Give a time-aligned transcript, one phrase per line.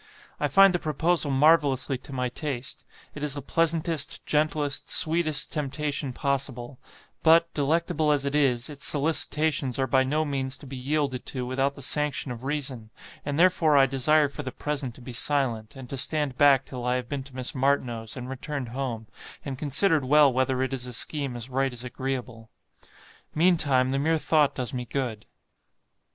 [0.39, 6.11] I find the proposal marvellously to my taste; it is the pleasantest, gentlest, sweetest, temptation
[6.11, 6.79] possible;
[7.21, 11.45] but, delectable as it is, its solicitations are by no means to be yielded to
[11.45, 12.89] without the sanction of reason,
[13.23, 16.83] and therefore I desire for the present to be silent, and to stand back till
[16.83, 19.05] I have been to Miss Martineau's, and returned home,
[19.45, 22.49] and considered well whether it is a scheme as right as agreeable.
[23.35, 25.27] "Meantime, the mere thought does me good."